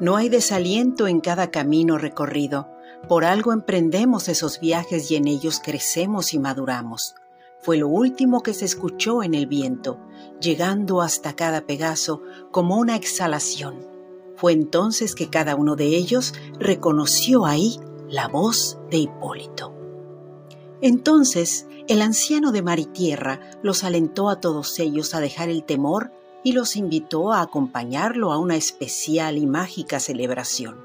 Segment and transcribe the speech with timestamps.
[0.00, 2.68] No hay desaliento en cada camino recorrido.
[3.08, 7.14] Por algo emprendemos esos viajes y en ellos crecemos y maduramos.
[7.60, 9.98] Fue lo último que se escuchó en el viento,
[10.40, 12.22] llegando hasta cada Pegaso
[12.52, 13.86] como una exhalación.
[14.36, 19.74] Fue entonces que cada uno de ellos reconoció ahí la voz de Hipólito.
[20.80, 25.64] Entonces el anciano de mar y tierra los alentó a todos ellos a dejar el
[25.64, 26.12] temor
[26.44, 30.76] y los invitó a acompañarlo a una especial y mágica celebración.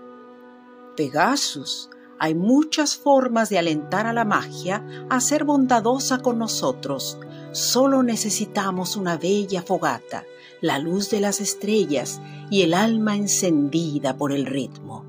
[0.95, 1.89] Pegasus,
[2.19, 7.17] hay muchas formas de alentar a la magia a ser bondadosa con nosotros.
[7.51, 10.23] Solo necesitamos una bella fogata,
[10.61, 15.03] la luz de las estrellas y el alma encendida por el ritmo.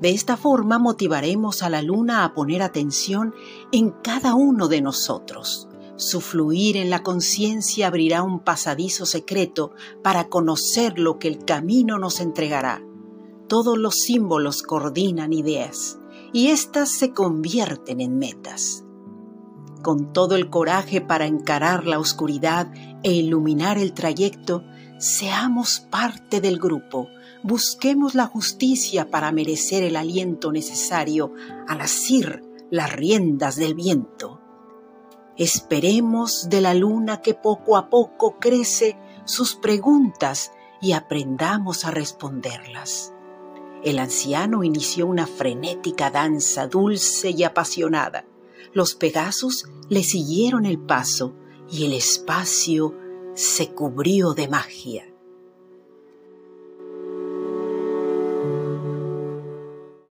[0.00, 3.34] De esta forma motivaremos a la luna a poner atención
[3.72, 5.69] en cada uno de nosotros.
[6.00, 11.98] Su fluir en la conciencia abrirá un pasadizo secreto para conocer lo que el camino
[11.98, 12.82] nos entregará.
[13.48, 15.98] Todos los símbolos coordinan ideas
[16.32, 18.82] y éstas se convierten en metas.
[19.82, 24.64] Con todo el coraje para encarar la oscuridad e iluminar el trayecto,
[24.98, 27.08] seamos parte del grupo,
[27.42, 31.34] busquemos la justicia para merecer el aliento necesario
[31.68, 34.40] al asir las riendas del viento.
[35.36, 43.12] Esperemos de la luna que poco a poco crece sus preguntas y aprendamos a responderlas.
[43.82, 48.26] El anciano inició una frenética danza dulce y apasionada.
[48.74, 51.34] Los Pegasus le siguieron el paso
[51.70, 52.94] y el espacio
[53.34, 55.06] se cubrió de magia.